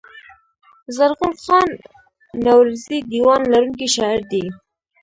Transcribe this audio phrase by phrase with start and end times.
[0.95, 1.69] زرغون خان
[2.45, 4.47] نورزى دېوان لرونکی شاعر دﺉ.